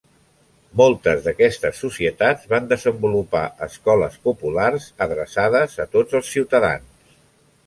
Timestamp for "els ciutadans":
6.23-7.17